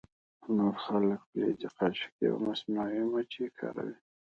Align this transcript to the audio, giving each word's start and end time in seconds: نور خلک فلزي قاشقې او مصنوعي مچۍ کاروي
نور 0.57 0.73
خلک 0.85 1.21
فلزي 1.31 1.67
قاشقې 1.77 2.25
او 2.31 2.37
مصنوعي 2.47 3.01
مچۍ 3.11 3.47
کاروي 3.57 3.95